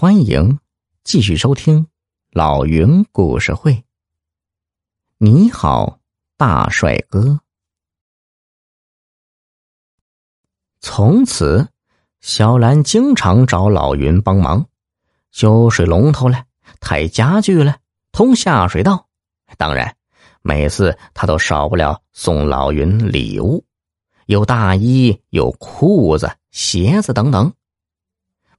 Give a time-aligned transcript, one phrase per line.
[0.00, 0.60] 欢迎
[1.02, 1.88] 继续收听
[2.30, 3.82] 老云故事会。
[5.16, 5.98] 你好，
[6.36, 7.40] 大帅哥。
[10.78, 11.66] 从此，
[12.20, 14.66] 小兰经常找老云帮忙，
[15.32, 16.44] 修水龙头了，
[16.78, 17.78] 抬家具了，
[18.12, 19.08] 通下水道。
[19.56, 19.96] 当然，
[20.42, 23.64] 每次他都少不了送老云礼物，
[24.26, 27.52] 有大衣，有裤子、鞋子等等。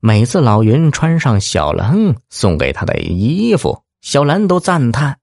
[0.02, 5.20] 每次老云穿上小兰送给他的衣服，小兰都赞叹：“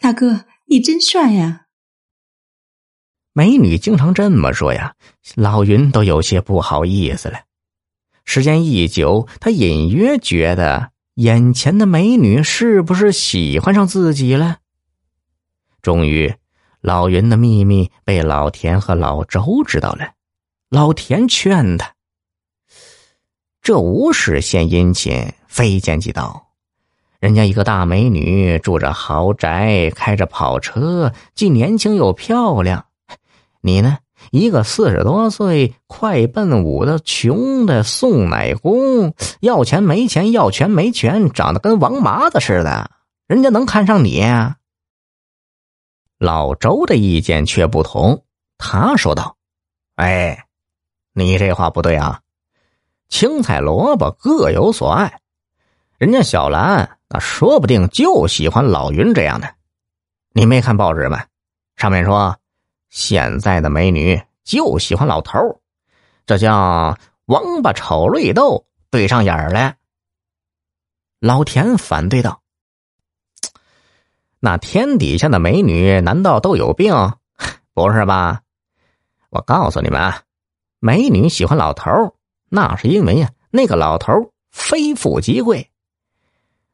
[0.00, 1.66] 大哥，你真帅呀！”
[3.32, 4.94] 美女经常这么说呀，
[5.36, 7.42] 老云都有些不好意思了。
[8.24, 14.58] 时间一久，他隐约觉得眼前的美女是不是喜欢上自己了？
[15.80, 16.34] 终于，
[16.80, 20.14] 老云的秘密被老田和老周知道了。
[20.70, 21.94] 老田劝他。
[23.62, 26.48] 这无事献殷勤，非奸即盗。
[27.20, 32.86] 人家一个大美女，住着豪宅，开着跑车，既年轻又漂亮。
[33.60, 33.98] 你呢，
[34.32, 42.90] 一个四十多岁、快奔五的穷的送奶工，要钱没钱，要权没权，长得跟王麻子似的，
[43.28, 44.24] 人家能看上你？
[46.18, 48.24] 老周的意见却不同，
[48.58, 49.36] 他说道
[49.94, 50.46] ：“哎，
[51.14, 52.18] 你这话不对啊。”
[53.12, 55.20] 青菜萝卜各有所爱，
[55.98, 59.54] 人家小兰那说不定就喜欢老云这样的。
[60.30, 61.22] 你没看报纸吗？
[61.76, 62.34] 上面说
[62.88, 65.60] 现在的美女就喜欢老头
[66.24, 66.96] 这叫
[67.26, 69.74] 王八瞅绿豆对上眼了。
[71.20, 72.40] 老田反对道
[74.40, 76.94] ：“那天底下的美女难道都有病？
[77.74, 78.40] 不是吧？
[79.28, 80.14] 我告诉你们，
[80.78, 81.90] 美女喜欢老头
[82.54, 84.12] 那是因为呀，那个老头
[84.50, 85.70] 非富即贵。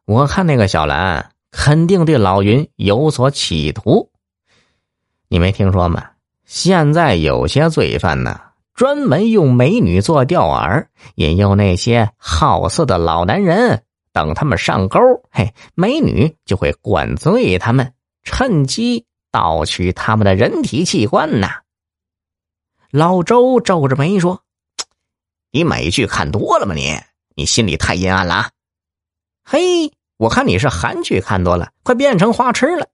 [0.06, 4.10] 我看那个小兰肯定对老云有所企图。
[5.28, 6.04] 你没听说吗？
[6.44, 8.40] 现在有些罪犯呢，
[8.74, 13.84] 专门用美女做钓饵，引诱那些好色的老男人。
[14.12, 14.98] 等他们上钩，
[15.30, 17.92] 嘿，美女就会灌醉他们，
[18.24, 21.60] 趁机盗取他们的人体器官呐。
[22.90, 24.42] 老周皱着眉说。
[25.50, 26.74] 你美剧看多了吗？
[26.74, 26.98] 你
[27.34, 28.50] 你心里太阴暗了啊！
[29.44, 32.88] 嘿，我看你是韩剧看多了，快变成花痴了。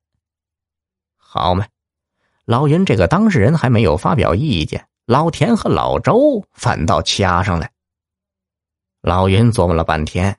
[1.16, 1.66] 好嘛，
[2.44, 7.69] 老云这个当事人还没有发表意见，老田和老周反倒掐上了。
[9.00, 10.38] 老云琢磨了半天，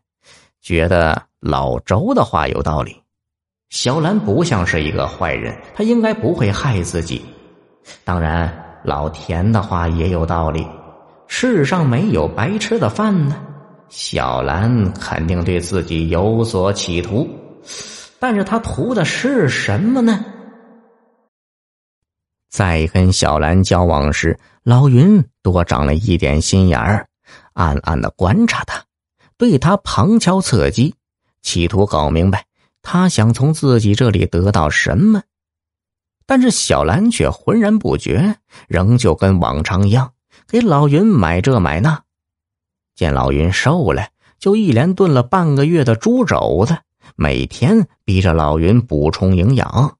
[0.61, 3.01] 觉得老周的话有道理。
[3.69, 7.25] 小兰不像是一个坏人，他应该不会害自己。
[8.03, 10.65] 当然，老田的话也有道理。
[11.27, 13.35] 世上没有白吃的饭呢，
[13.89, 17.27] 小兰肯定对自己有所企图，
[18.19, 20.23] 但是他图的是什么呢？
[22.49, 27.07] 在跟小兰交往时，老云多长了一点心眼儿，
[27.53, 28.81] 暗暗的观察他，
[29.37, 30.95] 对他旁敲侧击，
[31.41, 32.45] 企图搞明白
[32.81, 35.21] 他想从自己这里得到什么。
[36.25, 38.37] 但是小兰却浑然不觉，
[38.67, 40.11] 仍旧跟往常一样。
[40.47, 42.03] 给老云买这买那，
[42.95, 46.77] 见老云瘦了，就一连炖了半个月的猪肘子，
[47.15, 49.97] 每天逼着老云补充营养，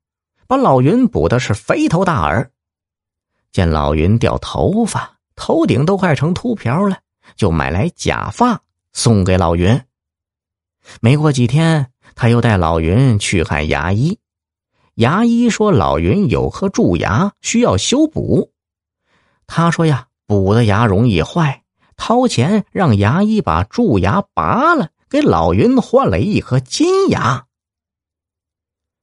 [0.47, 2.51] 把老云补的是肥头大耳。
[3.51, 7.00] 见老云掉头发，头顶都快成秃瓢了，
[7.35, 8.62] 就买来假发
[8.94, 9.81] 送给老云。
[11.01, 14.19] 没过几天，他又带老云去看牙医，
[14.95, 18.51] 牙医说老云有颗蛀牙需要修补，
[19.47, 20.07] 他说呀。
[20.28, 21.63] 补的牙容易坏，
[21.96, 27.46] 掏钱让牙医把蛀牙拔了，给老云换了一颗金牙。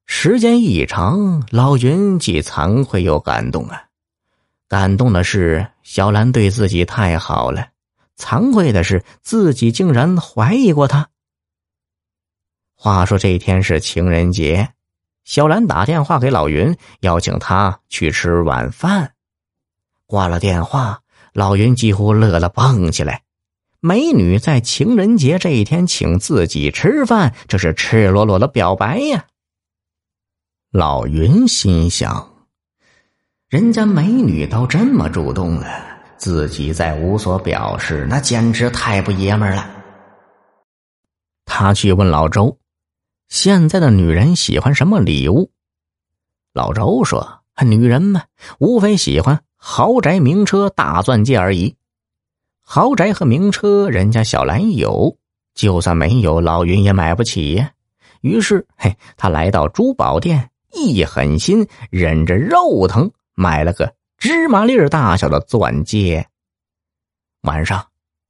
[0.07, 3.85] 时间一长，老云既惭愧又感动啊。
[4.69, 7.69] 感动的是小兰对自己太好了，
[8.17, 11.09] 惭愧的是自己竟然怀疑过他。
[12.75, 14.71] 话说这天是情人节，
[15.25, 19.13] 小兰打电话给老云，邀请他去吃晚饭。
[20.07, 21.02] 挂了电话。
[21.33, 23.23] 老云几乎乐了，蹦起来。
[23.81, 29.25] 美女在情人节这一天请自己吃饭，这是赤裸裸的表白呀！
[30.71, 32.47] 老云心想：
[33.49, 35.67] 人家美女都这么主动了，
[36.17, 39.69] 自己再无所表示，那简直太不爷们了。
[41.45, 42.59] 他去问老周
[43.29, 45.51] ：“现在的女人喜欢什么礼物？”
[46.55, 48.25] 老周说：“女人嘛，
[48.59, 51.77] 无非喜欢。”豪宅、名车、大钻戒而已。
[52.63, 55.17] 豪宅和名车，人家小兰有；
[55.55, 57.65] 就算没有，老云也买不起。
[58.23, 66.27] 于是，嘿，他来到珠宝店，一狠心，忍着肉疼买了个芝麻粒大小的钻戒。
[67.43, 67.87] 晚上，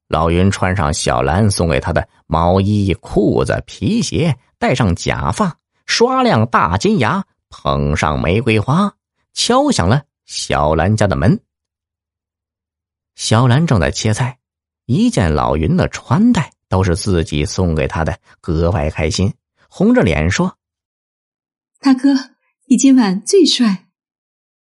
[0.07, 5.57] 老云穿上小兰送给他的毛衣、裤子、皮鞋，戴上假发，
[5.87, 8.93] 刷亮大金牙，捧上玫瑰花，
[9.33, 11.39] 敲响了小兰家的门。
[13.15, 14.39] 小兰正在切菜，
[14.85, 19.33] 一见老云的穿戴都是自己送给他的，格外开心，
[19.69, 20.57] 红着脸说
[21.79, 22.31] ：“大哥，
[22.65, 23.89] 你今晚最帅。”